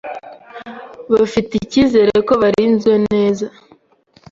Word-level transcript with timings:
bafite 1.13 1.51
icyizere 1.63 2.11
ko 2.27 2.33
barinzwe 2.41 2.93
neza 3.09 3.45